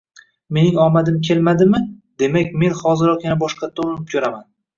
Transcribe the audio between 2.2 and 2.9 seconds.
demak men